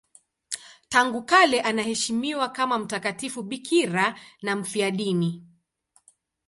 [0.89, 5.47] Tangu kale anaheshimiwa kama mtakatifu bikira na mfiadini.